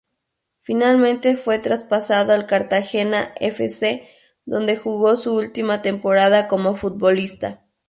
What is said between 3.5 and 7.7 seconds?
C., donde jugó su última temporada como futbolista.